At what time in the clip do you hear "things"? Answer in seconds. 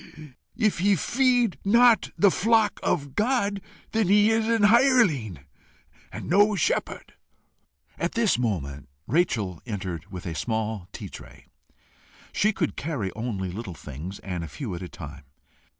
13.75-14.17